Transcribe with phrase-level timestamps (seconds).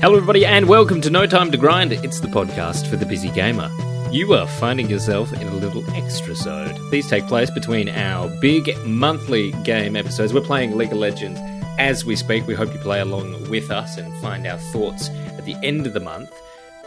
[0.00, 1.92] Hello, everybody, and welcome to No Time to Grind.
[1.92, 3.70] It's the podcast for the busy gamer.
[4.10, 6.74] You are finding yourself in a little extra sode.
[6.90, 10.32] These take place between our big monthly game episodes.
[10.32, 11.38] We're playing League of Legends
[11.78, 12.46] as we speak.
[12.46, 15.92] We hope you play along with us and find our thoughts at the end of
[15.92, 16.32] the month.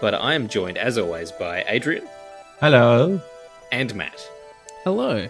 [0.02, 2.07] But I am joined, as always, by Adrian
[2.61, 3.21] Hello.
[3.71, 4.27] and Matt.
[4.83, 5.30] Hello.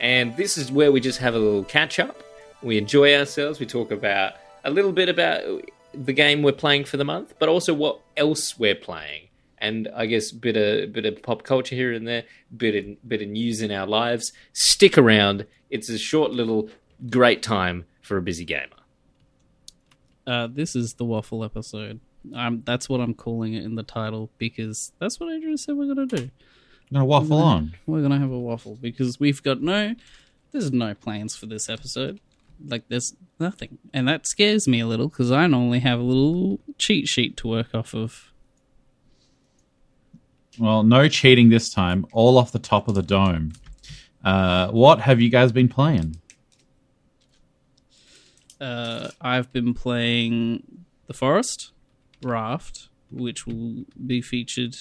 [0.00, 2.22] And this is where we just have a little catch up.
[2.62, 3.60] We enjoy ourselves.
[3.60, 4.32] We talk about
[4.64, 5.60] a little bit about
[6.04, 9.28] the game we're playing for the month, but also what else we're playing.
[9.58, 12.24] And I guess bit of bit of pop culture here and there,
[12.54, 14.32] bit of, bit of news in our lives.
[14.52, 15.46] Stick around.
[15.70, 16.68] It's a short little
[17.10, 18.68] great time for a busy gamer.
[20.26, 22.00] Uh, this is the waffle episode.
[22.34, 25.94] Um, that's what I'm calling it in the title because that's what Adrian said we're
[25.94, 26.30] gonna do.
[26.92, 27.74] gonna waffle on.
[27.86, 29.94] We're gonna have a waffle because we've got no,
[30.52, 32.20] there's no plans for this episode.
[32.64, 36.60] Like there's nothing, and that scares me a little because I normally have a little
[36.78, 38.32] cheat sheet to work off of.
[40.58, 42.06] Well, no cheating this time.
[42.12, 43.52] All off the top of the dome.
[44.24, 46.16] Uh, what have you guys been playing?
[48.60, 50.62] Uh, I've been playing
[51.06, 51.72] The Forest,
[52.22, 54.76] Raft, which will be featured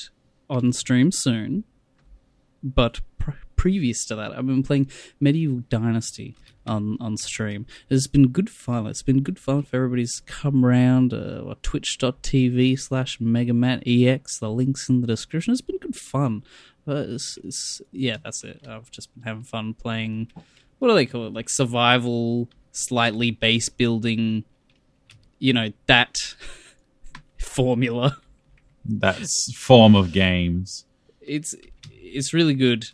[0.50, 1.66] on stream soon.
[2.64, 4.90] But pr- previous to that, I've been playing
[5.20, 7.66] Medieval Dynasty on, on stream.
[7.90, 8.88] It's been good fun.
[8.88, 11.14] It's been good fun for everybody's come round.
[11.14, 14.40] Uh, Twitch.tv slash MegaMattEX.
[14.40, 15.52] The link's in the description.
[15.52, 16.44] It's been good fun.
[16.86, 18.66] But it's, it's, yeah, that's it.
[18.68, 20.32] I've just been having fun playing.
[20.80, 21.34] What do they call it?
[21.34, 24.44] Like survival, slightly base building.
[25.40, 26.36] You know that
[27.40, 28.18] formula.
[28.86, 30.86] That's form of games.
[31.20, 31.56] It's
[31.92, 32.86] it's really good.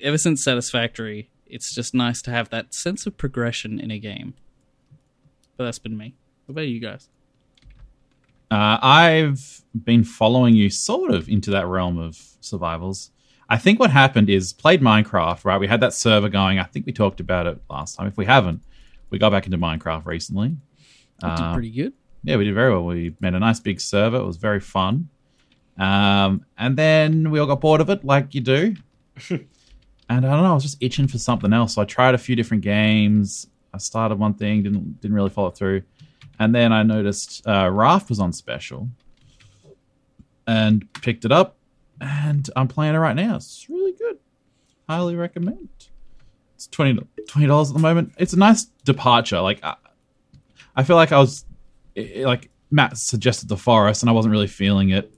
[0.00, 4.34] Ever since Satisfactory, it's just nice to have that sense of progression in a game.
[5.56, 6.14] But that's been me.
[6.46, 7.08] What about you guys?
[8.50, 13.10] Uh, I've been following you sort of into that realm of survivals.
[13.50, 15.58] I think what happened is played Minecraft, right?
[15.60, 16.58] We had that server going.
[16.58, 18.06] I think we talked about it last time.
[18.06, 18.60] If we haven't,
[19.10, 20.56] we got back into Minecraft recently.
[21.22, 21.92] I did Uh, pretty good.
[22.24, 22.84] yeah, we did very well.
[22.84, 24.16] We made a nice big server.
[24.18, 25.08] It was very fun.
[25.78, 28.76] Um, and then we all got bored of it, like you do.
[30.08, 31.74] and I don't know, I was just itching for something else.
[31.74, 33.46] So I tried a few different games.
[33.74, 35.82] I started one thing, didn't didn't really follow through.
[36.38, 38.88] And then I noticed uh, Raft was on special,
[40.46, 41.56] and picked it up.
[42.00, 43.36] And I'm playing it right now.
[43.36, 44.18] It's really good.
[44.88, 45.68] Highly recommend.
[46.54, 47.00] It's 20
[47.46, 48.12] dollars at the moment.
[48.18, 49.40] It's a nice departure.
[49.40, 49.74] Like I,
[50.76, 51.44] I feel like I was
[51.96, 55.12] i- like Matt suggested the forest, and I wasn't really feeling it,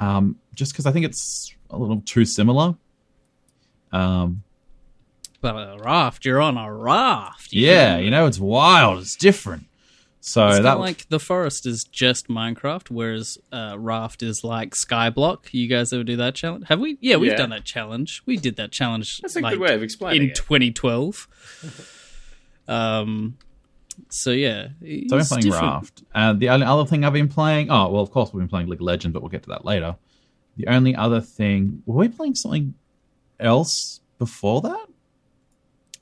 [0.00, 2.74] um, just because I think it's a little too similar.
[3.92, 4.42] Um,
[5.40, 7.52] But a raft, you're on a raft.
[7.52, 8.02] You yeah, know?
[8.02, 9.64] you know, it's wild, it's different.
[10.24, 15.46] So It's that like the forest is just Minecraft, whereas uh, raft is like Skyblock.
[15.50, 16.66] You guys ever do that challenge?
[16.68, 16.96] Have we?
[17.00, 17.38] Yeah, we've Yeah.
[17.38, 18.22] done that challenge.
[18.24, 19.18] We did that challenge.
[19.20, 20.36] That's a like, good way of explaining in it.
[20.36, 21.26] 2012.
[22.68, 23.36] um.
[24.08, 25.62] So yeah, so I've been playing different.
[25.62, 26.02] Raft.
[26.14, 28.68] And the only other thing I've been playing, oh well, of course we've been playing
[28.68, 29.96] League of Legends, but we'll get to that later.
[30.56, 32.74] The only other thing, were we playing something
[33.40, 34.86] else before that?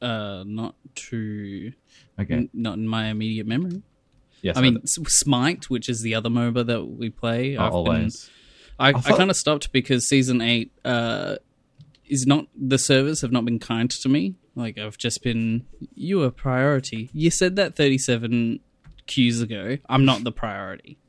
[0.03, 1.73] Uh, not to,
[2.19, 3.83] Okay, n- not in my immediate memory.
[4.43, 7.57] yes, I mean, Smite, which is the other MOBA that we play.
[7.57, 8.31] oh, I've been- always.
[8.79, 11.37] I, I, thought- kind of stopped because season eight uh,
[12.09, 14.37] is not the servers have not been kind to me.
[14.55, 17.11] Like I've just been you a priority.
[17.13, 18.61] You said that thirty seven
[19.07, 19.77] queues ago.
[19.89, 20.97] I'm not the priority.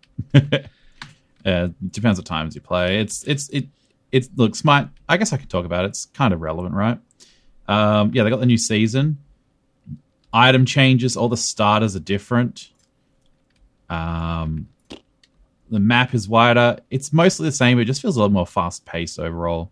[1.43, 2.99] Uh, depends what times you play.
[2.99, 3.67] It's it's it
[4.11, 4.89] it looks Smite.
[5.07, 5.89] I guess I could talk about it.
[5.89, 6.99] It's kind of relevant, right?
[7.67, 9.17] Um, yeah, they got the new season.
[10.33, 11.17] Item changes.
[11.17, 12.69] All the starters are different.
[13.89, 14.67] Um,
[15.69, 16.77] the map is wider.
[16.89, 17.79] It's mostly the same.
[17.79, 19.71] It just feels a lot more fast paced overall.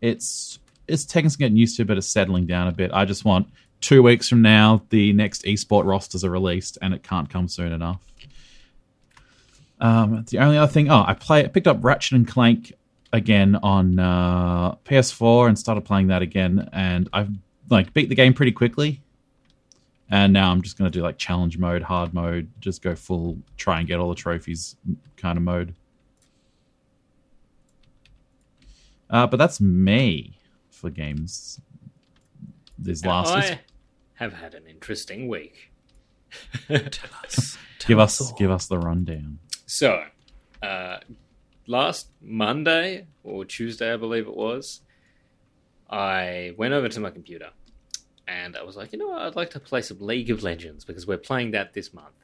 [0.00, 2.90] It's it's taking some getting used to, but it's settling down a bit.
[2.92, 3.48] I just want
[3.80, 7.72] two weeks from now the next esport rosters are released, and it can't come soon
[7.72, 8.00] enough.
[9.80, 12.74] Um, the only other thing, oh, I play, I picked up Ratchet and Clank
[13.12, 17.30] again on uh, PS4 and started playing that again, and I've
[17.68, 19.02] like beat the game pretty quickly.
[20.12, 23.78] And now I'm just gonna do like challenge mode, hard mode, just go full, try
[23.78, 24.76] and get all the trophies
[25.16, 25.74] kind of mode.
[29.08, 30.38] Uh, but that's me
[30.70, 31.60] for games.
[32.78, 33.60] This last I
[34.14, 35.70] have had an interesting week.
[36.68, 39.38] give us give us the rundown.
[39.66, 40.04] So,
[40.62, 40.98] uh,
[41.70, 44.82] last Monday or Tuesday, I believe it was,
[45.88, 47.50] I went over to my computer
[48.26, 50.84] and I was like, you know what, I'd like to play some League of Legends
[50.84, 52.14] because we're playing that this month.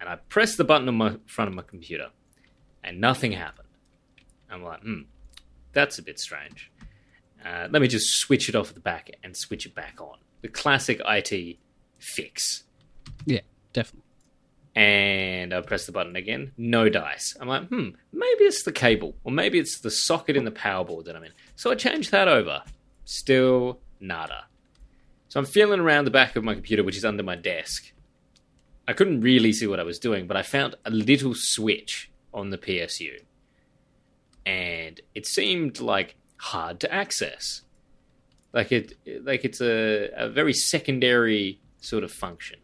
[0.00, 2.08] And I pressed the button on my front of my computer
[2.82, 3.68] and nothing happened.
[4.50, 5.02] I'm like, hmm,
[5.72, 6.72] that's a bit strange.
[7.44, 10.16] Uh, let me just switch it off at the back and switch it back on.
[10.40, 11.58] The classic IT
[11.98, 12.64] fix.
[13.26, 13.40] Yeah,
[13.74, 14.03] definitely.
[14.74, 16.52] And I press the button again.
[16.56, 17.36] No dice.
[17.40, 20.84] I'm like, hmm, maybe it's the cable, or maybe it's the socket in the power
[20.84, 21.32] board that I'm in.
[21.54, 22.62] So I change that over.
[23.04, 24.46] Still nada.
[25.28, 27.92] So I'm feeling around the back of my computer, which is under my desk.
[28.86, 32.50] I couldn't really see what I was doing, but I found a little switch on
[32.50, 33.20] the PSU.
[34.44, 37.62] And it seemed like hard to access.
[38.52, 38.92] Like it
[39.22, 42.58] like it's a, a very secondary sort of function.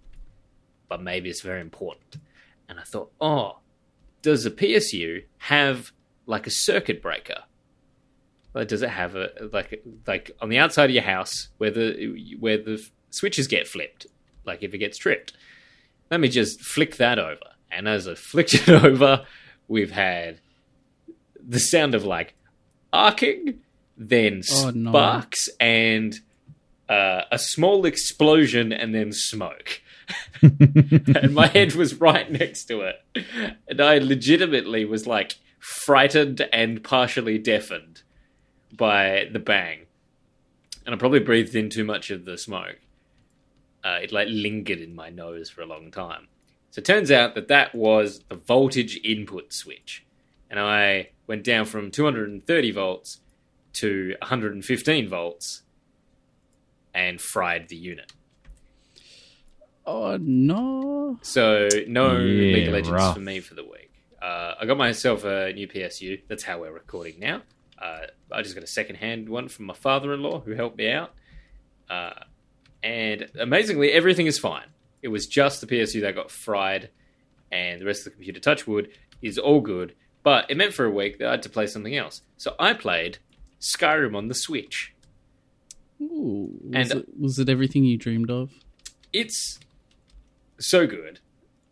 [0.91, 2.19] But maybe it's very important.
[2.69, 3.61] And I thought, oh,
[4.21, 5.93] does the PSU have
[6.27, 7.45] like a circuit breaker?
[8.53, 12.37] Like, does it have a like like on the outside of your house where the
[12.41, 14.07] where the switches get flipped,
[14.45, 15.33] like if it gets tripped?
[16.11, 19.25] Let me just flick that over, and as I flicked it over,
[19.69, 20.41] we've had
[21.41, 22.35] the sound of like
[22.93, 23.61] arcing,
[23.97, 24.91] then Oh, no.
[24.91, 26.19] sparks, and
[26.89, 29.81] uh, a small explosion, and then smoke.
[30.43, 32.97] and my head was right next to it,
[33.69, 38.03] and I legitimately was like frightened and partially deafened
[38.73, 39.87] by the bang,
[40.87, 42.79] and I probably breathed in too much of the smoke.
[43.83, 46.29] Uh, it like lingered in my nose for a long time.
[46.71, 50.05] So it turns out that that was the voltage input switch,
[50.51, 53.21] and I went down from 230 volts
[53.75, 55.63] to 115 volts
[56.95, 58.13] and fried the unit.
[59.87, 61.19] Oh no!
[61.23, 63.15] So no Yeah, League of Legends rough.
[63.15, 63.91] for me for the week.
[64.21, 66.21] Uh, I got myself a new PSU.
[66.29, 67.43] That's how we're recording now.
[67.81, 68.01] Uh,
[68.31, 71.15] I just got a second-hand one from my father-in-law who helped me out.
[71.89, 72.11] Uh,
[72.83, 74.67] and amazingly, everything is fine.
[75.03, 76.91] It was just the PSU that got fried,
[77.51, 78.91] and the rest of the computer, touchwood,
[79.23, 79.95] is all good.
[80.23, 82.21] But it meant for a week that I had to play something else.
[82.37, 83.17] So I played
[83.61, 84.95] Skyrim on the Switch.
[86.03, 88.53] Ooh, was, And- it, was it everything you dreamed of?
[89.13, 89.59] it's
[90.61, 91.21] so good.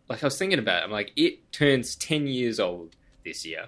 [0.09, 3.67] Like I was thinking about, it, I'm like, it turns ten years old this year,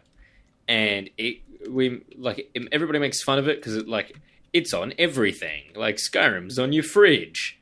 [0.68, 1.38] and it
[1.70, 4.18] we like everybody makes fun of it because it like
[4.54, 5.64] it's on everything.
[5.76, 7.58] Like Skyrim's on your fridge.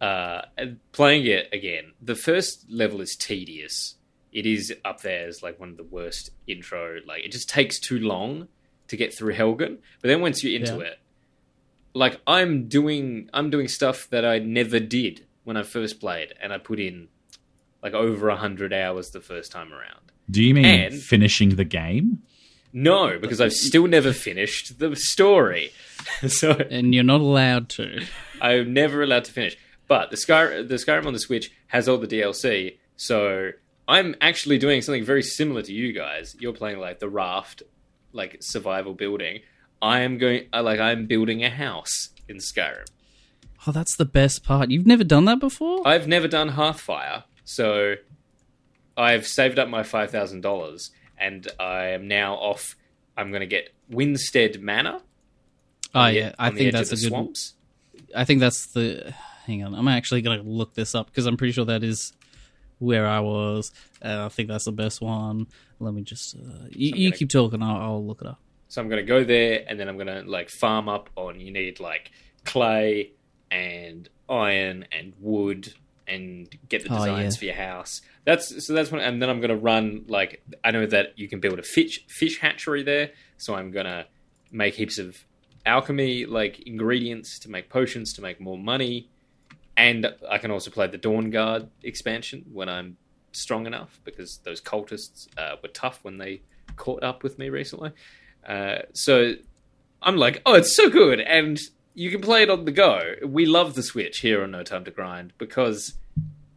[0.00, 3.94] Uh, and playing it again, the first level is tedious.
[4.32, 6.98] It is up there as like one of the worst intro.
[7.06, 8.48] Like it just takes too long
[8.88, 9.78] to get through Helgen.
[10.00, 10.86] But then once you're into Yeah.
[10.90, 10.98] it,
[11.94, 16.52] like I'm doing I'm doing stuff that I never did when I first played, and
[16.52, 17.08] I put in
[17.82, 20.12] like over a hundred hours the first time around.
[20.30, 22.22] Do you mean And- finishing the game?
[22.74, 25.72] No, because I've still never finished the story,
[26.28, 28.02] so And you're not allowed to.
[28.40, 29.58] I'm never allowed to finish.
[29.88, 33.50] But the Sky the Skyrim on the Switch has all the DLC, so
[33.86, 36.34] I'm actually doing something very similar to you guys.
[36.40, 37.62] You're playing like the raft,
[38.12, 39.40] like survival building.
[39.82, 42.86] I am going like I'm building a house in Skyrim.
[43.66, 44.70] Oh, that's the best part.
[44.70, 45.86] You've never done that before?
[45.86, 47.94] I've never done Hearthfire, so
[48.96, 52.76] I've saved up my five thousand dollars, and I am now off.
[53.16, 55.00] I'm going to get Windstad Manor.
[55.94, 57.08] oh the- yeah, I think that's a good.
[57.08, 57.54] swamps.
[58.14, 59.14] I think that's the.
[59.46, 62.12] Hang on, I'm actually gonna look this up because I'm pretty sure that is
[62.78, 63.72] where I was.
[64.04, 65.46] Uh, I think that's the best one.
[65.80, 66.34] Let me just.
[66.36, 67.62] Uh, you, I'm you gonna- keep talking.
[67.62, 68.38] I'll, I'll look it up.
[68.68, 71.38] So I'm going to go there, and then I'm going to like farm up on.
[71.40, 72.10] You need like
[72.44, 73.12] clay
[73.52, 75.74] and iron and wood,
[76.08, 77.38] and get the Oh, designs yeah.
[77.38, 78.00] for your house.
[78.24, 79.00] That's so that's one.
[79.00, 82.04] And then I'm going to run like I know that you can build a fish
[82.08, 84.06] fish hatchery there, so I'm going to
[84.50, 85.16] make heaps of
[85.66, 89.08] alchemy like ingredients to make potions to make more money,
[89.76, 92.96] and I can also play the Dawnguard expansion when I'm
[93.32, 96.42] strong enough because those cultists uh, were tough when they
[96.76, 97.92] caught up with me recently.
[98.46, 99.34] Uh, so
[100.02, 101.58] I'm like, oh, it's so good, and
[101.94, 103.14] you can play it on the go.
[103.24, 105.94] We love the Switch here on No Time to Grind because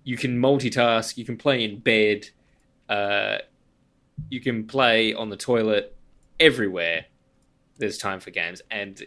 [0.04, 2.30] you can multitask, you can play in bed,
[2.90, 3.40] uh,
[4.30, 5.96] you can play on the toilet,
[6.40, 7.06] everywhere.
[7.78, 9.02] There's time for games, and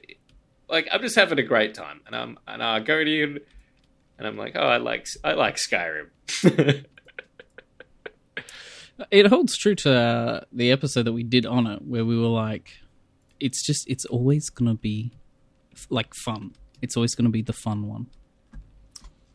[0.68, 3.40] like I'm just having a great time, and I'm go in,
[4.18, 6.11] and I'm like, oh, I like I like Skyrim.
[9.12, 12.26] It holds true to uh, the episode that we did on it, where we were
[12.26, 12.73] like,
[13.38, 15.12] "It's just, it's always gonna be
[15.90, 16.52] like fun.
[16.82, 18.06] It's always gonna be the fun one."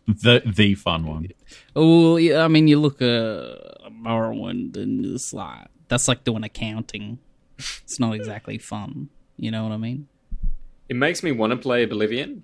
[0.06, 1.30] The the fun one.
[1.76, 7.20] Oh, yeah, I mean, you look at Morrowind, and it's like that's like doing accounting.
[7.58, 9.10] It's not exactly fun.
[9.38, 10.08] You know what I mean?
[10.90, 12.44] It makes me want to play Oblivion,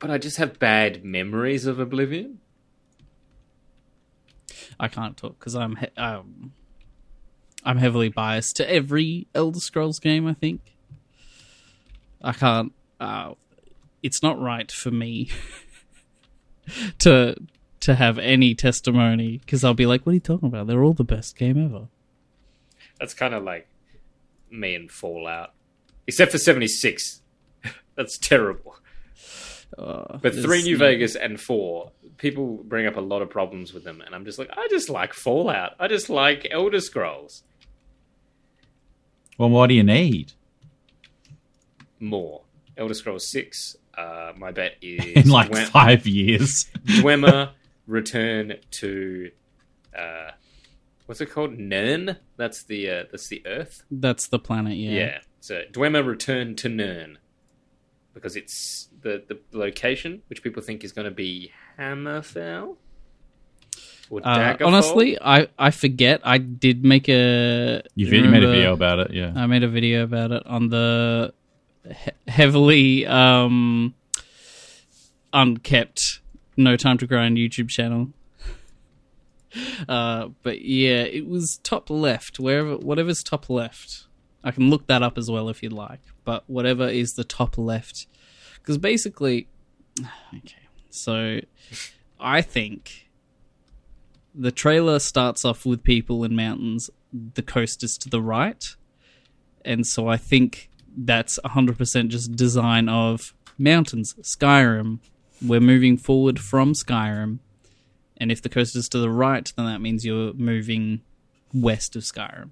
[0.00, 2.40] but I just have bad memories of Oblivion.
[4.78, 6.52] I can't talk because I'm he- um,
[7.64, 10.26] I'm heavily biased to every Elder Scrolls game.
[10.26, 10.76] I think
[12.22, 12.72] I can't.
[13.00, 13.34] Uh,
[14.02, 15.30] it's not right for me
[16.98, 17.34] to
[17.80, 20.66] to have any testimony because I'll be like, "What are you talking about?
[20.66, 21.88] They're all the best game ever."
[22.98, 23.66] That's kind of like
[24.50, 25.52] me and Fallout,
[26.06, 27.22] except for seventy six.
[27.96, 28.76] That's terrible.
[29.78, 33.84] Uh, But three New Vegas and four, people bring up a lot of problems with
[33.84, 35.74] them, and I'm just like, I just like Fallout.
[35.78, 37.44] I just like Elder Scrolls
[39.38, 40.32] Well, what do you need?
[42.00, 42.39] more.
[42.80, 43.76] Elder Scrolls six.
[43.96, 46.66] Uh, my bet is In like Dwe- five years.
[46.86, 47.50] Dwemer
[47.86, 49.30] return to
[49.96, 50.30] uh,
[51.06, 51.58] what's it called?
[51.58, 52.16] Nirn.
[52.36, 53.84] That's the uh, that's the Earth.
[53.90, 54.76] That's the planet.
[54.76, 54.90] Yeah.
[54.90, 55.18] Yeah.
[55.40, 57.18] So Dwemer return to Nirn
[58.14, 62.76] because it's the the location which people think is going to be Hammerfell
[64.10, 66.20] or Uh, honestly, I I forget.
[66.24, 67.82] I did make a.
[67.94, 69.32] You vid- you made a video about it, yeah.
[69.36, 71.39] I made a video about it on the he-
[72.28, 73.94] heavily um,
[75.32, 76.20] unkept
[76.56, 78.08] No Time to Grind YouTube channel.
[79.88, 84.06] Uh, but yeah, it was top left, wherever whatever's top left.
[84.44, 85.98] I can look that up as well if you'd like.
[86.24, 88.06] But whatever is the top left,
[88.54, 89.48] because basically,
[90.36, 90.68] okay.
[90.90, 91.40] So,
[92.20, 93.08] I think
[94.34, 96.88] the trailer starts off with people in mountains.
[97.12, 98.64] The coast is to the right,
[99.64, 104.98] and so I think that's 100% just design of mountains, Skyrim.
[105.44, 107.38] We're moving forward from Skyrim,
[108.18, 111.00] and if the coast is to the right, then that means you're moving
[111.54, 112.50] west of Skyrim.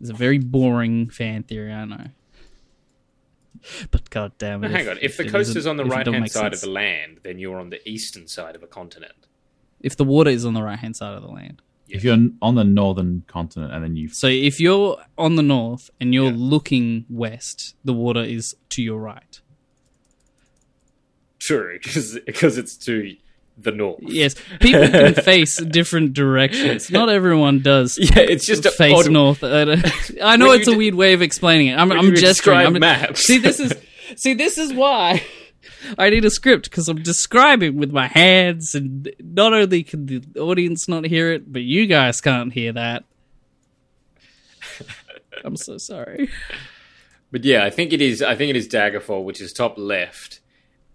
[0.00, 2.06] It's a very boring fan theory, I know.
[3.90, 4.68] But god damn it.
[4.70, 4.98] Now, hang on.
[5.02, 7.70] If the coast isn't- on the right hand side of the land, then you're on
[7.70, 9.26] the eastern side of a continent.
[9.80, 11.60] If the water is on the right hand side of the land.
[11.90, 15.90] If you're on the northern continent and then you So if you're on the north
[16.00, 16.36] and you're Yeah.
[16.36, 19.40] looking west, the water is to your right.
[21.38, 23.16] True, because it's to
[23.56, 24.00] the north.
[24.02, 26.90] Yes, people can face different directions.
[26.90, 29.42] Not everyone does Yeah, it's just a face odd- north.
[29.42, 29.64] I
[30.36, 31.78] know it's you a weird way of explaining it.
[31.78, 32.58] I'm, when I'm you gesturing.
[32.58, 33.22] I'm, maps.
[33.26, 33.72] See, this is
[34.16, 35.22] see, this is why
[35.98, 40.22] I need a script because I'm describing with my hands, and not only can the
[40.38, 43.04] audience not hear it, but you guys can't hear that.
[45.44, 46.30] I'm so sorry.
[47.32, 48.22] But yeah, I think it is.
[48.22, 50.40] I think it is Daggerfall, which is top left,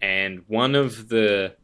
[0.02, 1.56] and one of the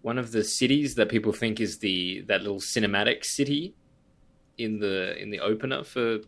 [0.00, 3.74] one of the cities that people think is the that little cinematic city
[4.56, 6.20] in the in the opener for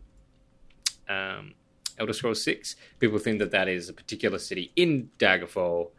[1.08, 1.54] um,
[2.00, 2.74] Elder Scrolls Six.
[2.98, 5.90] People think that that is a particular city in Daggerfall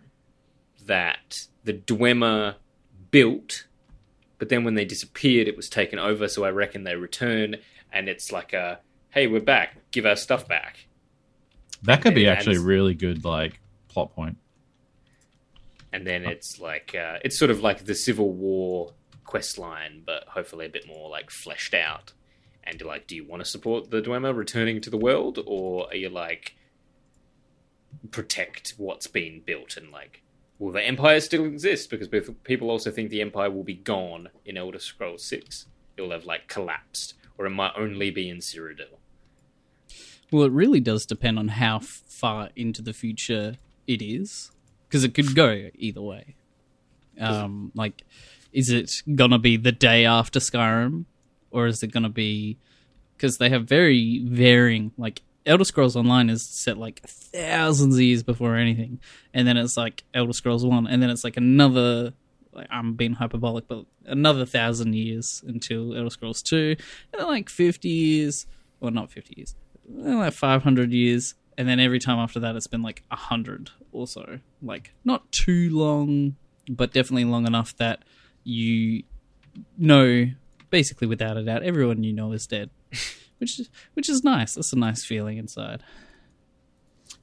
[0.86, 2.56] that the Dwemer
[3.12, 3.68] built,
[4.40, 6.28] but then when they disappeared, it was taken over.
[6.28, 7.58] So I reckon they return,
[7.94, 8.80] and it's like a
[9.12, 10.88] hey, we're back, give our stuff back.
[11.84, 14.38] that could be And- actually a really good like plot point.
[15.94, 18.94] and then it's like uh, it's sort of like the Civil War
[19.26, 22.14] quest line, but hopefully a bit more like fleshed out.
[22.64, 25.88] And you're like, do you want to support the Dwemer returning to the world, or
[25.88, 26.56] are you like
[28.12, 30.22] protect what's been built and like,
[30.60, 31.90] will the Empire still exist?
[31.90, 32.08] Because
[32.44, 35.66] people also think the Empire will be gone in Elder Scrolls Six.
[35.98, 38.98] It'll have like collapsed, or it might only be in Cyrodiil.
[40.32, 44.52] Well, it really does depend on how far into the future it is,
[44.88, 46.36] because it could go either way.
[47.20, 48.04] Um, like,
[48.54, 51.06] is it gonna be the day after Skyrim,
[51.52, 52.58] or is it gonna be?
[53.16, 54.92] Because they have very varying.
[54.98, 59.00] Like, Elder Scrolls Online is set like thousands of years before anything,
[59.34, 62.14] and then it's like Elder Scrolls One, and then it's like another.
[62.54, 66.76] Like, I'm being hyperbolic, but another thousand years until Elder Scrolls Two,
[67.14, 68.46] and then like fifty years,
[68.82, 69.56] or not fifty years,
[69.88, 74.08] like 500 years and then every time after that it's been like a 100 or
[74.08, 76.36] so like not too long
[76.70, 78.04] but definitely long enough that
[78.44, 79.04] you
[79.78, 80.26] know
[80.72, 82.72] basically without a doubt everyone you know is dead
[83.38, 85.84] which is which is nice that's a nice feeling inside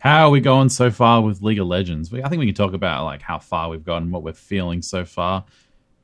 [0.01, 2.13] How are we going so far with League of Legends?
[2.15, 5.05] I think we can talk about like how far we've gotten, what we're feeling so
[5.05, 5.45] far.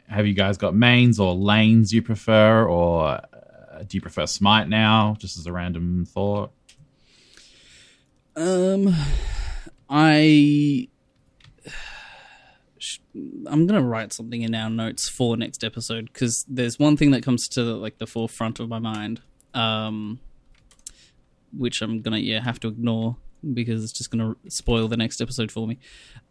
[0.09, 4.69] Have you guys got mains or lanes you prefer, or uh, do you prefer Smite
[4.69, 5.15] now?
[5.21, 6.51] Just as a random thought.
[8.37, 8.93] um
[9.89, 10.89] i
[13.47, 17.23] i'm gonna write something in our notes for next episode because there's one thing that
[17.23, 19.21] comes to like the forefront of my mind
[19.55, 20.19] um
[21.57, 23.17] which i'm gonna yeah have to ignore
[23.53, 25.79] because it's just gonna spoil the next episode for me.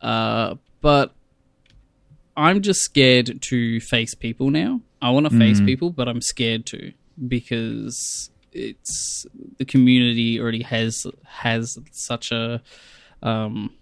[0.02, 1.14] Uh but
[2.36, 4.82] i'm just scared to face people now.
[5.02, 6.94] I want to face people but i'm scared to
[7.28, 9.26] because it's
[9.58, 12.62] the community already has has such a
[13.22, 13.74] um,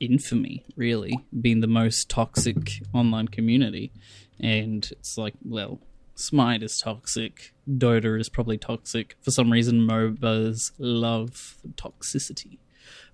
[0.00, 3.92] infamy, really, being the most toxic online community,
[4.40, 5.78] and it's like, well,
[6.14, 9.16] Smite is toxic, Dota is probably toxic.
[9.22, 12.58] For some reason, MOBAs love toxicity,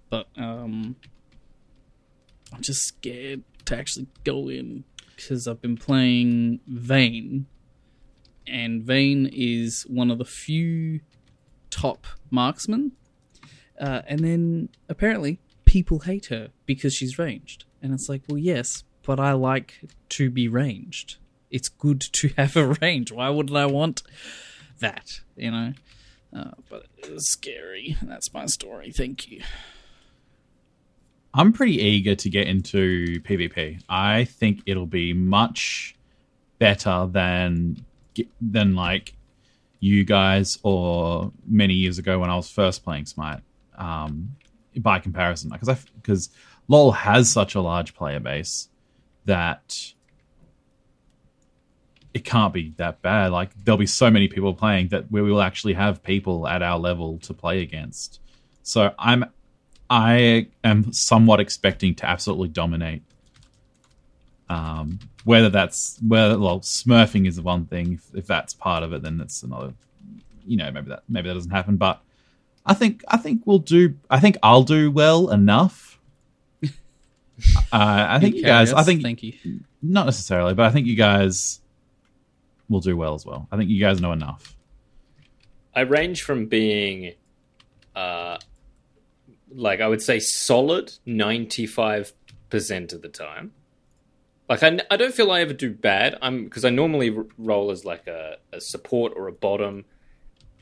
[0.08, 0.96] but um,
[2.52, 7.46] I'm just scared to actually go in because I've been playing Vayne,
[8.46, 11.00] and Vayne is one of the few
[11.70, 12.92] top marksmen.
[13.78, 17.64] Uh, and then apparently people hate her because she's ranged.
[17.82, 19.80] And it's like, well, yes, but I like
[20.11, 21.18] to be ranged.
[21.50, 23.12] It's good to have a range.
[23.12, 24.02] Why wouldn't I want
[24.80, 25.20] that?
[25.37, 25.73] You know?
[26.35, 27.96] Uh, but it's scary.
[28.02, 28.90] That's my story.
[28.90, 29.42] Thank you.
[31.35, 33.82] I'm pretty eager to get into PvP.
[33.88, 35.94] I think it'll be much
[36.58, 37.85] better than
[38.40, 39.14] than like
[39.80, 43.40] you guys or many years ago when I was first playing Smite.
[43.76, 44.37] Um,
[44.78, 46.30] by comparison, because because
[46.68, 48.68] LoL has such a large player base
[49.25, 49.92] that
[52.14, 53.30] it can't be that bad.
[53.30, 56.78] Like there'll be so many people playing that we will actually have people at our
[56.78, 58.21] level to play against.
[58.62, 59.26] So I'm
[59.90, 63.02] I am somewhat expecting to absolutely dominate.
[64.49, 67.95] Um, whether that's whether well, smurfing is the one thing.
[67.95, 69.75] If, if that's part of it, then that's another.
[70.47, 71.76] You know, maybe that maybe that doesn't happen.
[71.76, 72.00] But
[72.66, 73.94] I think I think we'll do.
[74.11, 75.99] I think I'll do well enough.
[76.64, 76.70] uh,
[77.73, 78.73] I think you guys.
[78.73, 79.35] I think thank you.
[79.80, 81.61] Not necessarily, but I think you guys
[82.68, 83.46] will do well as well.
[83.52, 84.56] I think you guys know enough.
[85.75, 87.14] I range from being,
[87.95, 88.38] uh,
[89.54, 92.12] like I would say, solid ninety five
[92.50, 93.52] percent of the time.
[94.49, 96.19] Like I, I don't feel I ever do bad.
[96.21, 99.84] I'm because I normally roll as like a, a support or a bottom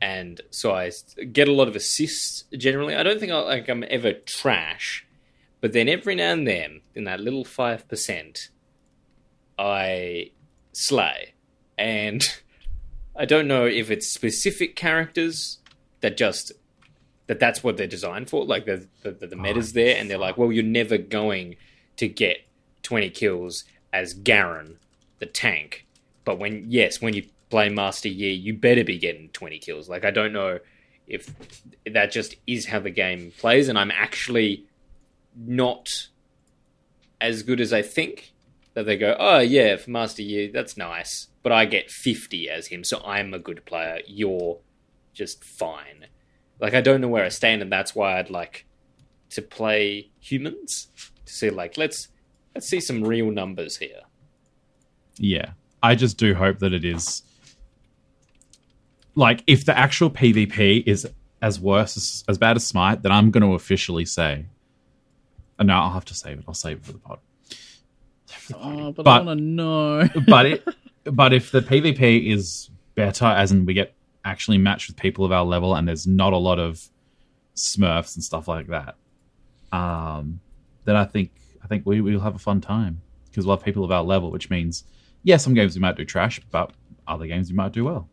[0.00, 0.90] and so I
[1.32, 2.94] get a lot of assists generally.
[2.94, 5.06] I don't think I, like I'm ever trash,
[5.60, 8.50] but then every now and then, in that little five percent,
[9.58, 10.30] I
[10.72, 11.34] slay,
[11.78, 12.22] and
[13.16, 15.58] I don't know if it's specific characters
[16.00, 16.52] that just
[17.26, 18.44] that that's what they're designed for.
[18.44, 21.56] Like the the, the meta's oh, there, and they're like, well, you're never going
[21.96, 22.46] to get
[22.82, 24.78] twenty kills as Garen,
[25.18, 25.86] the tank.
[26.24, 29.88] But when yes, when you play Master Yi, you better be getting 20 kills.
[29.88, 30.58] Like, I don't know
[31.06, 31.32] if
[31.86, 34.64] that just is how the game plays, and I'm actually
[35.36, 35.88] not
[37.20, 38.32] as good as I think.
[38.72, 42.66] That they go, oh yeah, for Master Yi, that's nice, but I get 50 as
[42.66, 44.00] him, so I'm a good player.
[44.04, 44.58] You're
[45.12, 46.06] just fine.
[46.58, 48.66] Like, I don't know where I stand, and that's why I'd like
[49.30, 50.88] to play humans
[51.24, 52.08] to see, like, let's
[52.52, 54.00] let's see some real numbers here.
[55.18, 55.52] Yeah,
[55.84, 57.22] I just do hope that it is
[59.14, 61.06] like if the actual PvP is
[61.40, 64.46] as worse as, as bad as Smite, then I'm going to officially say.
[65.58, 66.44] Uh, no, I'll have to save it.
[66.48, 67.18] I'll save it for the pod.
[68.54, 70.08] Oh, but, but I want to know.
[70.26, 70.68] but it,
[71.04, 75.32] but if the PvP is better, as in we get actually matched with people of
[75.32, 76.88] our level, and there's not a lot of
[77.54, 78.96] Smurfs and stuff like that,
[79.70, 80.40] um,
[80.84, 81.30] then I think
[81.62, 83.00] I think we will have a fun time
[83.30, 84.84] because we'll have people of our level, which means
[85.22, 86.72] yeah, some games we might do trash, but
[87.06, 88.08] other games we might do well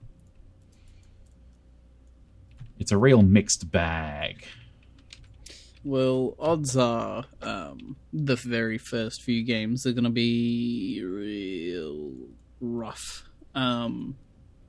[2.81, 4.43] it's a real mixed bag.
[5.83, 12.11] Well, odds are um, the very first few games are going to be real
[12.59, 13.23] rough.
[13.53, 14.15] Um,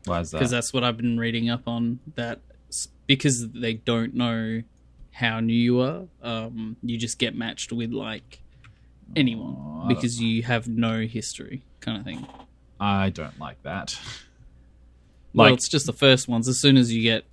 [0.04, 0.38] Why is that?
[0.38, 2.00] Because that's what I've been reading up on.
[2.14, 2.40] That
[3.06, 4.62] because they don't know
[5.12, 8.40] how new you are, um, you just get matched with like
[9.16, 12.26] anyone oh, because you have no history, kind of thing.
[12.78, 13.98] I don't like that.
[15.34, 16.46] Like, well, it's just the first ones.
[16.46, 17.24] As soon as you get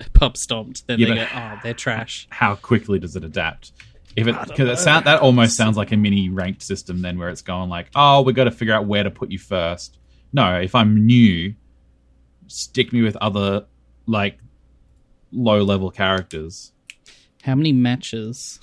[0.12, 2.26] pub stomped, then yeah, they go, oh, they're trash.
[2.30, 3.72] How quickly does it adapt?
[4.16, 7.28] If it because it sound that almost sounds like a mini ranked system then where
[7.28, 9.98] it's going like, oh, we got to figure out where to put you first.
[10.32, 11.54] No, if I'm new,
[12.48, 13.66] stick me with other
[14.06, 14.38] like
[15.30, 16.72] low level characters.
[17.42, 18.58] How many matches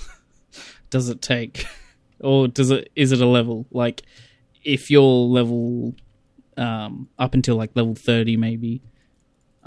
[0.90, 1.66] does it take,
[2.20, 4.04] or does it is it a level like
[4.64, 5.96] if you're level
[6.58, 8.82] um, up until like level thirty maybe?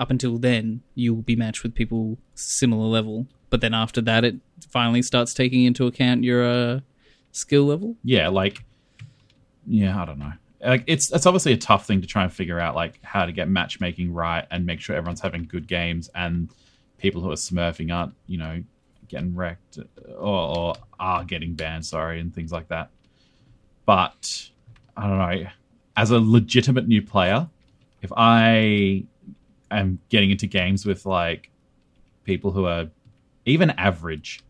[0.00, 3.26] Up until then you'll be matched with people similar level.
[3.50, 4.36] But then after that it
[4.70, 6.80] finally starts taking into account your uh,
[7.32, 7.94] skill level.
[8.02, 8.64] Yeah like
[9.66, 10.32] yeah i don't know.
[10.64, 13.32] Like it's it's obviously a tough thing to try and figure out like how to
[13.32, 16.50] get matchmaking right and make sure everyone's having good games and
[16.98, 18.62] people who are smurfing aren't you know
[19.08, 19.78] getting wrecked
[20.18, 22.88] or, or are getting banned sorry and things like that.
[23.84, 24.48] But
[24.96, 25.50] i don't know
[25.96, 27.48] as a legitimate new player
[28.02, 29.04] if i
[29.70, 31.50] am getting into games with like
[32.24, 32.88] people who are
[33.44, 34.42] even average,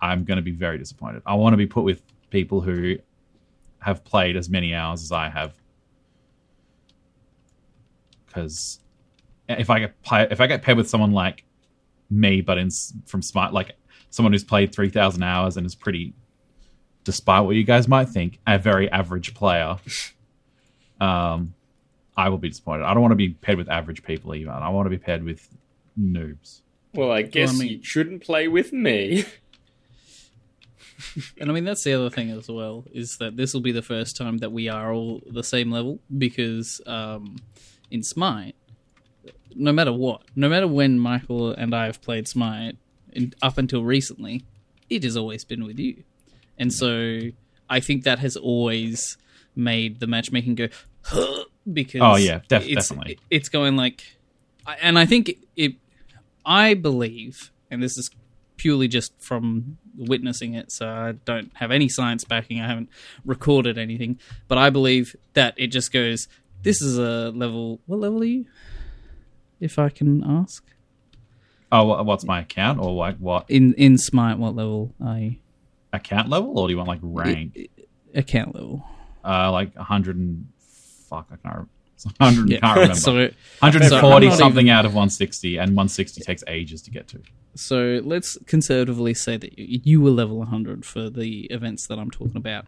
[0.00, 1.22] I'm going to be very disappointed.
[1.26, 2.96] I want to be put with people who
[3.80, 5.54] have played as many hours as I have,
[8.26, 8.80] because
[9.48, 11.44] if I get play, if I get paired with someone like
[12.10, 12.70] me, but in
[13.06, 13.76] from Smite like
[14.10, 16.14] someone who's played three thousand hours and is pretty,
[17.04, 19.76] despite what you guys might think, a very average player.
[21.00, 21.54] um,
[22.16, 22.84] I will be disappointed.
[22.84, 24.52] I don't want to be paired with average people even.
[24.52, 25.48] I want to be paired with
[26.00, 26.60] noobs.
[26.94, 29.24] Well, I guess I mean- you shouldn't play with me.
[31.38, 33.82] And I mean that's the other thing as well is that this will be the
[33.82, 37.36] first time that we are all the same level because um,
[37.90, 38.54] in Smite,
[39.54, 42.76] no matter what, no matter when Michael and I have played Smite,
[43.12, 44.44] in, up until recently,
[44.88, 46.02] it has always been with you,
[46.58, 47.20] and so
[47.68, 49.16] I think that has always
[49.54, 50.68] made the matchmaking go
[51.72, 53.18] because Oh, yeah, def- it's, definitely.
[53.30, 54.04] it's going like,
[54.82, 55.74] and I think it.
[56.44, 58.08] I believe, and this is
[58.56, 62.60] purely just from witnessing it, so I don't have any science backing.
[62.60, 62.88] I haven't
[63.24, 66.28] recorded anything, but I believe that it just goes.
[66.62, 67.80] This is a level.
[67.86, 68.46] What level are you?
[69.60, 70.64] If I can ask,
[71.72, 75.36] Oh, what's my account or like what in in Smite, what level are you?
[75.92, 77.56] account level, or do you want like rank?
[78.14, 78.84] Account level.
[79.24, 80.46] Uh, like 100 and
[81.08, 81.44] fuck, I can't.
[81.44, 81.68] remember.
[81.96, 82.58] It's 100 Yeah.
[82.60, 82.94] can't remember.
[82.94, 83.12] so
[83.60, 87.22] 140 so something even- out of 160, and 160 takes ages to get to.
[87.54, 92.10] So let's conservatively say that you you were level 100 for the events that I'm
[92.10, 92.66] talking about.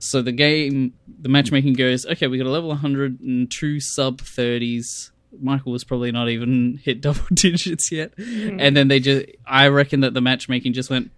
[0.00, 4.20] So the game, the matchmaking goes, okay, we got a level 100 and two sub
[4.20, 5.10] 30s.
[5.40, 8.14] Michael was probably not even hit double digits yet.
[8.16, 8.58] Hmm.
[8.58, 11.12] And then they just, I reckon that the matchmaking just went,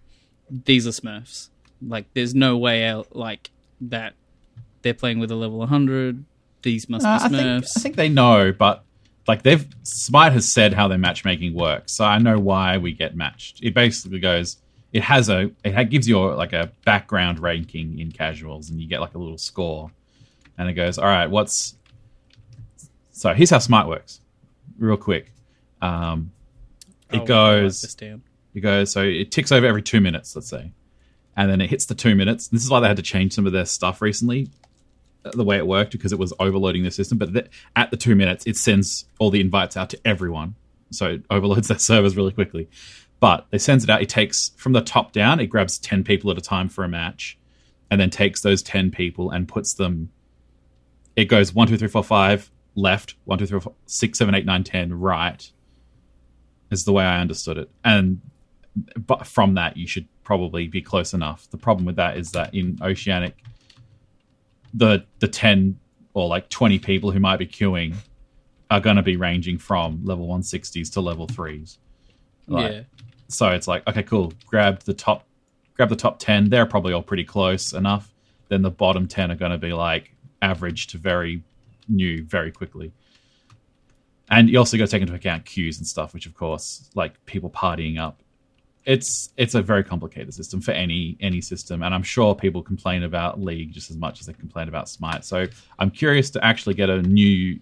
[0.51, 1.49] these are Smurfs.
[1.81, 3.49] Like, there's no way out, like,
[3.81, 4.13] that
[4.83, 6.25] they're playing with a level 100.
[6.63, 8.83] These must Uh, be I think I think they know, but
[9.27, 13.15] like they've Smite has said how their matchmaking works, so I know why we get
[13.15, 13.59] matched.
[13.61, 14.57] It basically goes.
[14.91, 19.01] It has a it gives you like a background ranking in casuals, and you get
[19.01, 19.91] like a little score,
[20.57, 21.75] and it goes, all right, what's
[23.11, 24.21] so here's how Smite works,
[24.77, 25.31] real quick.
[25.81, 26.31] Um,
[27.11, 27.95] it I'll goes this
[28.53, 30.71] it goes so it ticks over every two minutes, let's say,
[31.35, 32.47] and then it hits the two minutes.
[32.47, 34.49] This is why they had to change some of their stuff recently,
[35.31, 37.17] the way it worked because it was overloading the system.
[37.17, 40.55] But th- at the two minutes, it sends all the invites out to everyone,
[40.91, 42.69] so it overloads their servers really quickly.
[43.19, 44.01] But it sends it out.
[44.01, 45.39] It takes from the top down.
[45.39, 47.37] It grabs ten people at a time for a match,
[47.89, 50.11] and then takes those ten people and puts them.
[51.15, 53.15] It goes one, two, three, four, five left.
[53.25, 55.49] One, two, three, four, six, seven, eight, nine, ten right.
[56.69, 58.19] Is the way I understood it, and
[58.97, 61.49] but from that you should probably be close enough.
[61.49, 63.37] The problem with that is that in Oceanic,
[64.73, 65.79] the the ten
[66.13, 67.95] or like twenty people who might be queuing
[68.71, 71.77] are going to be ranging from level one sixties to level threes.
[72.47, 72.81] Like, yeah.
[73.27, 74.33] So it's like okay, cool.
[74.47, 75.25] Grab the top,
[75.75, 76.49] grab the top ten.
[76.49, 78.11] They're probably all pretty close enough.
[78.49, 81.43] Then the bottom ten are going to be like average to very
[81.87, 82.91] new very quickly.
[84.29, 87.23] And you also got to take into account queues and stuff, which of course, like
[87.25, 88.22] people partying up.
[88.85, 93.03] It's it's a very complicated system for any any system, and I'm sure people complain
[93.03, 95.23] about League just as much as they complain about Smite.
[95.23, 95.47] So
[95.79, 97.59] I'm curious to actually get a new,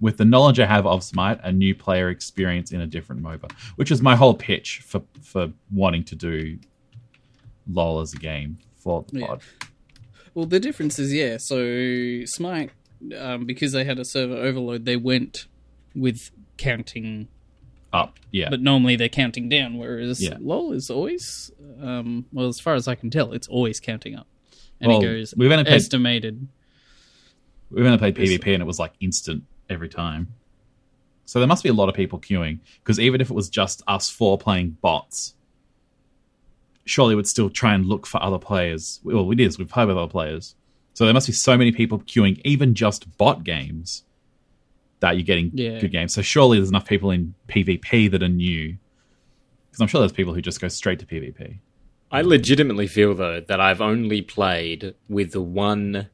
[0.00, 3.52] with the knowledge I have of Smite, a new player experience in a different MOBA,
[3.76, 6.58] which is my whole pitch for for wanting to do
[7.70, 9.26] LOL as a game for the Yeah.
[9.26, 9.42] pod.
[10.34, 12.70] Well, the difference is, yeah, so Smite,
[13.18, 15.46] um, because they had a server overload, they went
[15.94, 17.28] with counting,
[17.96, 18.50] Up, yeah.
[18.50, 20.36] but normally they're counting down, whereas Yeah.
[20.40, 24.26] LOL is always, um, well, as far as I can tell, it's always counting up.
[24.80, 26.46] And Well, it goes we've only played- estimated.
[27.70, 30.28] We've only played PvP and it was like instant every time.
[31.24, 33.82] So there must be a lot of people queuing because even if it was just
[33.88, 35.34] us four playing bots,
[36.84, 39.00] surely we'd still try and look for other players.
[39.02, 39.58] Well, it is.
[39.58, 40.54] We've played with other players.
[40.94, 44.04] So there must be so many people queuing, even just bot games,
[45.00, 45.78] that you're getting Yeah.
[45.78, 46.14] good games.
[46.14, 48.76] So surely there's enough people in PvP that are new.
[49.70, 51.58] Because I'm sure there's people who just go straight to PvP.
[52.10, 56.08] I legitimately feel though that I've only played with the one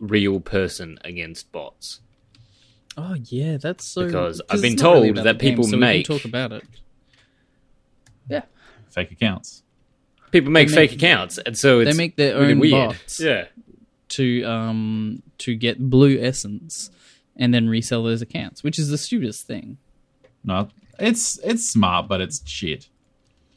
[0.00, 2.00] real person against bots.
[2.96, 4.06] Oh, yeah, that's so.
[4.06, 6.06] Because I've been it's not really told that the game, people so we can make-
[6.06, 6.64] talk about it.
[8.28, 8.42] Yeah.
[8.90, 9.62] Fake accounts.
[10.32, 12.72] People make, They fake accounts, and so it's They make their own weird.
[12.90, 13.20] bots.
[13.20, 13.46] Yeah,
[14.10, 16.90] to um to get blue essence
[17.38, 19.78] and then resell those accounts, which is the stupidest thing.
[20.44, 22.88] No, it's it's smart, but it's shit.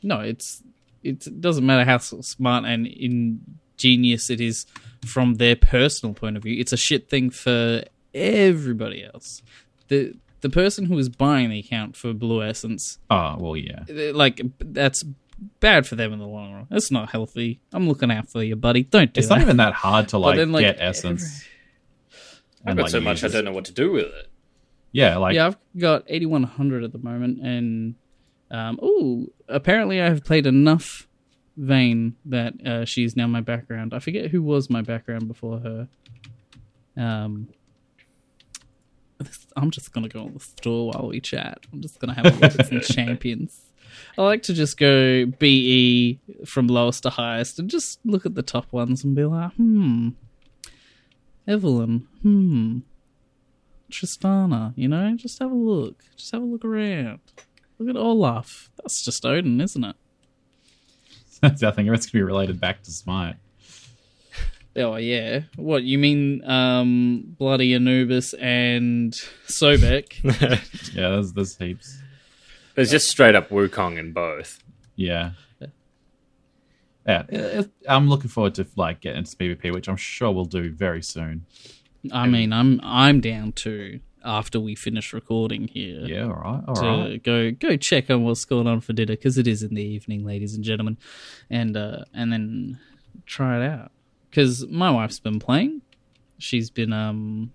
[0.04, 0.62] No, it's
[1.04, 4.66] it doesn't matter how smart and ingenious it is
[5.06, 6.60] from their personal point of view.
[6.60, 9.42] It's a shit thing for everybody else.
[9.88, 13.84] The the person who is buying the account for Blue Essence, Oh well, yeah.
[13.90, 15.04] uh, like that's
[15.60, 16.68] bad for them in the long run.
[16.72, 17.60] It's not healthy.
[17.74, 18.84] I'm looking out for you, buddy.
[18.84, 19.36] Don't do It's that.
[19.36, 21.44] not even that hard to like, then, like, get essence.
[22.66, 24.28] I've got like, so much I don't know what to do with it.
[24.92, 27.96] Yeah, like yeah, I've got 8100 at the moment, and
[28.52, 31.08] um, oh, apparently I have played enough
[31.58, 33.94] Vayne that uh, she's now my background.
[33.94, 35.88] I forget who was my background before her.
[36.98, 37.48] Um,
[39.20, 41.60] this- I'm just gonna go on the store while we chat.
[41.72, 43.62] I'm just gonna have a look at some champions.
[44.18, 48.42] I like to just go BE from lowest to highest and just look at the
[48.42, 50.10] top ones and be like, hmm,
[51.52, 52.80] Evelynn, hmm,
[53.92, 56.04] Tristana, you know, just have a look.
[56.16, 57.20] Just have a look around.
[57.78, 58.70] Look at Olaf.
[58.78, 59.96] That's just Odin, isn't it?
[61.42, 63.36] That's I think it's gonna be related back to Smite.
[64.74, 65.42] Oh yeah.
[65.58, 66.46] What you mean?
[66.50, 69.12] Um, bloody Anubis and
[69.50, 70.14] Sobek.
[70.96, 72.02] Yeah, there's there's heaps.
[72.76, 74.64] There's just straight up Wukong in both.
[74.96, 75.32] Yeah.
[77.08, 80.72] Yeah, it- I'm looking forward to like getting into PvP, which I'm sure we'll do
[80.72, 81.46] very soon.
[82.12, 86.02] I mean, I'm I'm down to after we finish recording here.
[86.02, 87.24] Yeah, all right, all to right.
[87.24, 90.26] go go check on what's going on for dinner because it is in the evening,
[90.26, 90.98] ladies and gentlemen,
[91.50, 92.80] and uh, and then
[93.26, 93.92] try it out
[94.30, 95.82] because my wife's been playing.
[96.40, 97.52] She's been um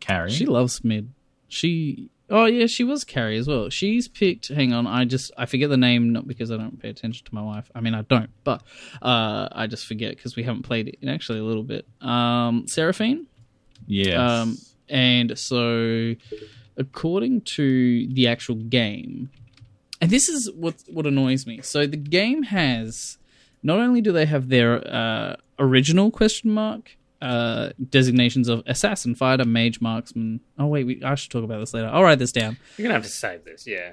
[0.00, 0.30] Carry.
[0.30, 1.10] she loves mid.
[1.48, 3.68] She oh yeah she was carry as well.
[3.70, 4.48] She's picked.
[4.48, 7.34] Hang on, I just I forget the name not because I don't pay attention to
[7.34, 7.70] my wife.
[7.74, 8.62] I mean I don't, but
[9.02, 11.86] uh I just forget because we haven't played it in actually a little bit.
[12.00, 13.26] Um Seraphine.
[13.86, 14.18] yes.
[14.18, 14.58] Um,
[14.88, 16.14] and so,
[16.76, 19.30] according to the actual game,
[20.00, 21.60] and this is what what annoys me.
[21.62, 23.16] So the game has
[23.62, 29.44] not only do they have their uh, original question mark uh, designations of assassin, fighter,
[29.44, 30.40] mage, marksman.
[30.58, 31.88] Oh wait, we, I should talk about this later.
[31.92, 32.58] I'll write this down.
[32.76, 33.92] You're gonna have to save this, yeah.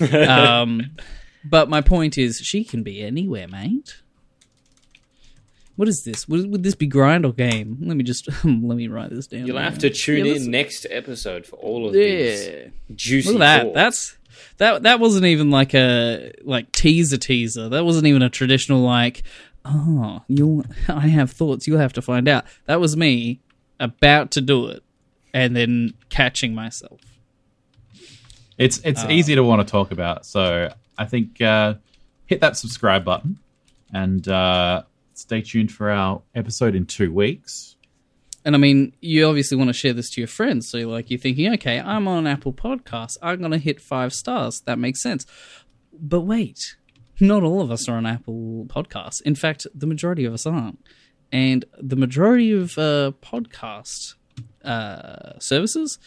[0.60, 0.96] Um,
[1.44, 4.00] but my point is, she can be anywhere, mate.
[5.76, 6.28] What is this?
[6.28, 7.78] Would, would this be grind or game?
[7.80, 9.46] Let me just let me write this down.
[9.46, 13.38] You'll have to tune Yeah, in next episode for all of these juicy Look at
[13.40, 13.62] that.
[13.62, 13.74] thoughts.
[13.74, 14.16] That's
[14.58, 17.70] that that wasn't even like a like teaser teaser.
[17.70, 19.22] That wasn't even a traditional like
[19.64, 22.44] oh, you'll I have thoughts, you'll have to find out.
[22.66, 23.40] That was me
[23.78, 24.82] about to do it
[25.32, 27.00] and then catching myself.
[28.58, 30.26] It's it's easy to want to talk about.
[30.26, 31.74] So I think uh,
[32.26, 33.38] hit that subscribe button
[33.92, 34.82] and uh,
[35.14, 37.76] stay tuned for our episode in two weeks.
[38.44, 40.68] And I mean, you obviously want to share this to your friends.
[40.68, 43.18] So, like, you're thinking, okay, I'm on Apple Podcasts.
[43.20, 44.60] I'm going to hit five stars.
[44.62, 45.26] That makes sense.
[45.92, 46.76] But wait,
[47.20, 49.20] not all of us are on Apple Podcasts.
[49.22, 50.78] In fact, the majority of us aren't.
[51.32, 54.14] And the majority of uh, podcast
[54.64, 55.98] uh, services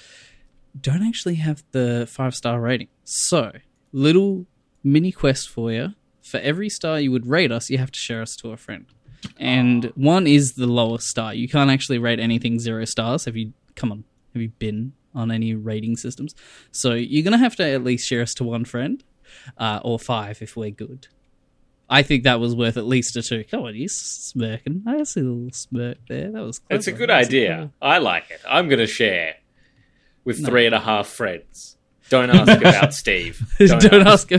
[0.80, 2.88] don't actually have the five star rating.
[3.04, 3.52] So,
[3.92, 4.46] little
[4.84, 5.94] mini quest for you.
[6.22, 8.86] For every star you would rate us, you have to share us to a friend.
[9.38, 11.34] And one is the lowest star.
[11.34, 13.26] You can't actually rate anything zero stars.
[13.26, 14.04] Have you come on?
[14.34, 16.34] Have you been on any rating systems?
[16.72, 19.04] So you're gonna have to at least share us to one friend,
[19.58, 21.08] uh, or five if we're good.
[21.90, 23.44] I think that was worth at least a two.
[23.44, 24.84] Come on, you smirking.
[24.88, 26.32] I see a little smirk there.
[26.32, 26.60] That was.
[26.60, 26.78] Clever.
[26.78, 27.72] It's a good That's idea.
[27.82, 28.42] I like it.
[28.48, 29.36] I'm gonna share
[30.24, 31.78] with three and a half friends.
[32.10, 33.42] Don't ask about Steve.
[33.58, 33.90] clever.
[33.90, 34.32] Don't, ask.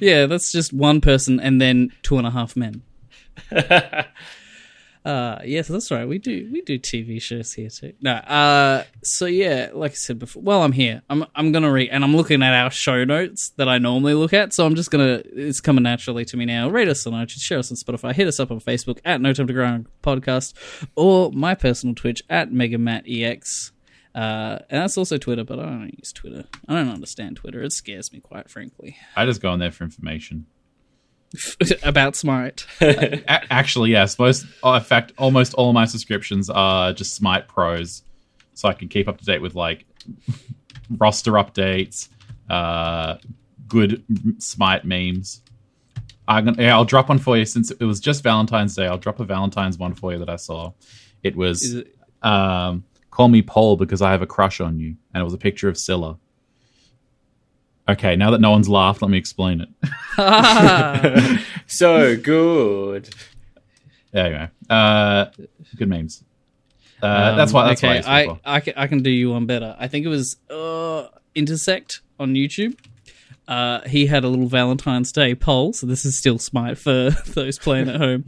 [0.00, 2.82] yeah, that's just one person and then two and a half men.
[5.08, 6.06] Uh, yes, that's right.
[6.06, 7.94] We do we do TV shows here too.
[8.02, 11.88] No, uh, so yeah, like I said before, while I'm here, I'm I'm gonna read
[11.88, 14.52] and I'm looking at our show notes that I normally look at.
[14.52, 16.68] So I'm just gonna it's coming naturally to me now.
[16.68, 19.32] Rate us on iTunes, share us on Spotify, hit us up on Facebook at No
[19.32, 20.52] Time to Grind Podcast,
[20.94, 23.72] or my personal Twitch at MegaMattEX.
[24.14, 26.44] Uh, and that's also Twitter, but I don't use Twitter.
[26.68, 27.62] I don't understand Twitter.
[27.62, 28.98] It scares me, quite frankly.
[29.16, 30.44] I just go on there for information.
[31.82, 32.66] About Smite.
[32.80, 34.18] A- actually, yes.
[34.18, 38.02] Most, oh, in fact, almost all my subscriptions are just Smite Pros,
[38.54, 39.84] so I can keep up to date with like
[40.90, 42.08] roster updates,
[42.48, 43.16] uh,
[43.66, 44.02] good
[44.38, 45.42] Smite memes.
[46.26, 48.86] I'm gonna, yeah, I'll drop one for you since it was just Valentine's Day.
[48.86, 50.72] I'll drop a Valentine's one for you that I saw.
[51.22, 55.20] It was it, um, "Call me Paul because I have a crush on you," and
[55.20, 56.18] it was a picture of Scylla.
[57.88, 59.68] Okay, now that no one's laughed, let me explain it.
[61.66, 63.08] so good.
[64.12, 64.74] There you go.
[64.74, 65.30] Uh,
[65.76, 66.22] good memes.
[67.02, 67.68] Uh, that's why.
[67.68, 68.40] That's Um, okay, why.
[68.44, 69.76] I, I, can, I can do you one better.
[69.78, 72.78] I think it was uh, Intersect on YouTube.
[73.46, 77.58] Uh, he had a little Valentine's Day poll, so this is still Smite for those
[77.58, 78.26] playing at home.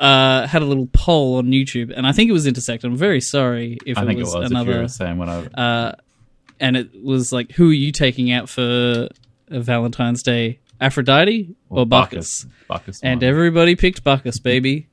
[0.00, 2.84] Uh, had a little poll on YouTube, and I think it was Intersect.
[2.84, 4.44] I'm very sorry if I it think it was was.
[4.46, 4.80] If you another.
[4.82, 5.38] were saying what I.
[5.60, 5.92] Uh,
[6.60, 9.08] and it was like, who are you taking out for
[9.48, 10.60] a Valentine's Day?
[10.80, 12.46] Aphrodite or, Bacchus?
[12.68, 13.00] Bacchus.
[13.02, 13.30] And won.
[13.30, 14.88] everybody picked Bacchus, baby.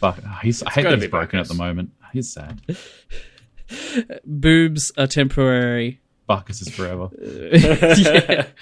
[0.00, 1.90] Buck- oh, he's, I hate gotta that he's be broken at the moment.
[2.12, 2.60] He's sad.
[4.24, 6.00] Boobs are temporary.
[6.26, 7.10] Bacchus is forever.
[7.20, 8.46] yeah.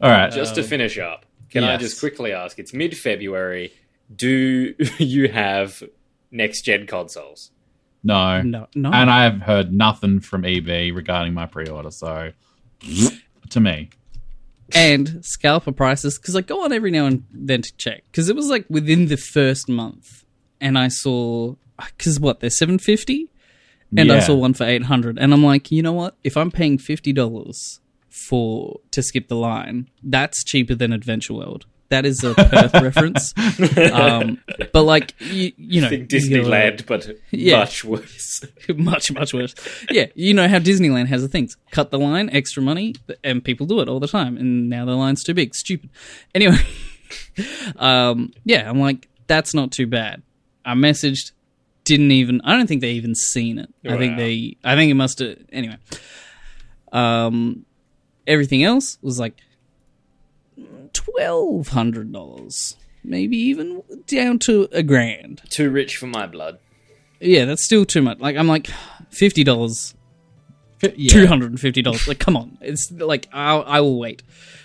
[0.00, 0.32] All right.
[0.32, 2.58] Just to finish up, can I just quickly ask?
[2.58, 3.72] It's mid February.
[4.14, 5.82] Do you have
[6.30, 7.51] next gen consoles?
[8.02, 8.42] No.
[8.42, 8.90] No, no.
[8.92, 11.90] And I have heard nothing from EB regarding my pre-order.
[11.90, 12.32] So,
[13.50, 13.90] to me,
[14.74, 18.36] and scalper prices because I go on every now and then to check because it
[18.36, 20.24] was like within the first month,
[20.60, 23.28] and I saw because what they're seven fifty,
[23.96, 26.16] and I saw one for eight hundred, and I'm like, you know what?
[26.24, 31.66] If I'm paying fifty dollars for to skip the line, that's cheaper than Adventure World.
[31.92, 33.34] That is a Perth reference,
[33.92, 34.38] um,
[34.72, 37.58] but like you, you know, Think you Disneyland, but Yeah.
[37.58, 38.46] much worse.
[38.74, 39.54] much much worse.
[39.90, 43.66] Yeah, you know how Disneyland has the things: cut the line, extra money, and people
[43.66, 44.38] do it all the time.
[44.38, 45.90] And now the line's too big, stupid.
[46.34, 46.56] Anyway,
[47.76, 50.22] um, yeah, I'm like, that's not too bad.
[50.64, 51.32] I messaged,
[51.84, 52.40] didn't even.
[52.42, 53.68] I don't think they even seen it.
[53.86, 54.56] I think they.
[54.64, 55.36] I think it must have.
[55.52, 55.76] Anyway,
[56.92, 57.66] um,
[58.26, 59.34] everything else was like
[60.92, 66.58] twelve hundred dollars, maybe even down to a grand Too rich for my blood.
[67.20, 68.18] yeah, that's still too much.
[68.18, 68.68] Like I'm like
[69.10, 69.94] fifty dollars,
[70.82, 71.12] yeah.
[71.12, 72.06] two hundred and fifty dollars.
[72.08, 74.22] Like come on, it's like I'll, I will wait.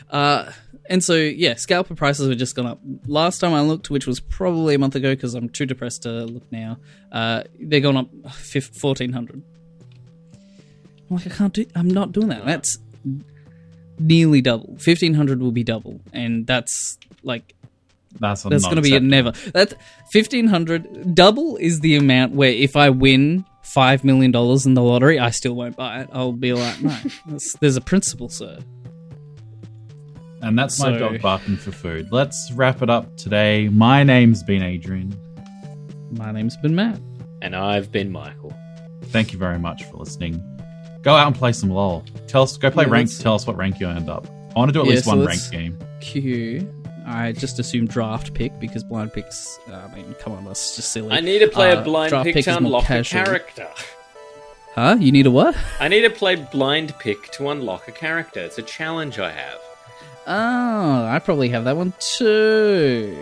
[0.09, 0.51] Uh,
[0.89, 2.79] and so yeah, scalper prices have just gone up.
[3.07, 6.09] Last time I looked, which was probably a month ago, because I'm too depressed to
[6.25, 6.77] look now.
[7.11, 9.43] Uh, they're gone up fourteen hundred.
[11.09, 11.65] I'm like I can't do.
[11.75, 12.45] I'm not doing that.
[12.45, 12.77] That's
[13.99, 14.77] nearly double.
[14.77, 17.53] Fifteen hundred will be double, and that's like
[18.19, 19.31] That's, that's not going to be a never.
[19.53, 19.73] That
[20.11, 24.81] fifteen hundred double is the amount where if I win five million dollars in the
[24.81, 26.09] lottery, I still won't buy it.
[26.13, 26.95] I'll be like, no,
[27.27, 28.59] that's, there's a principle, sir.
[30.41, 32.09] And that's my dog barking for food.
[32.11, 33.69] Let's wrap it up today.
[33.69, 35.15] My name's been Adrian.
[36.11, 36.99] My name's been Matt.
[37.41, 38.55] And I've been Michael.
[39.05, 40.41] Thank you very much for listening.
[41.01, 42.03] Go out and play some LOL.
[42.27, 43.21] Tell us, go play Yeah, ranked.
[43.21, 44.27] Tell us what rank you end up.
[44.55, 45.79] I want to do at Yeah, least so one let's- ranked game.
[46.01, 46.73] Q.
[47.05, 49.59] I just assume draft pick because blind picks.
[49.71, 51.11] Uh, I mean, come on, that's just silly.
[51.15, 53.67] I need to play Uh, a blind draft pick pick to unlock a character.
[54.75, 54.97] Huh?
[54.99, 55.55] You need a what?
[55.79, 58.41] I need to play blind pick to unlock a character.
[58.41, 59.59] It's a challenge I have.
[60.27, 63.15] Oh, I probably have that one too.